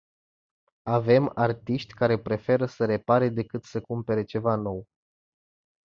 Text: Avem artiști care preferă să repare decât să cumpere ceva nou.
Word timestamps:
Avem 0.89 1.31
artiști 1.35 1.93
care 1.93 2.17
preferă 2.19 2.65
să 2.65 2.85
repare 2.85 3.29
decât 3.29 3.63
să 3.63 3.81
cumpere 3.81 4.23
ceva 4.23 4.55
nou. 4.55 4.87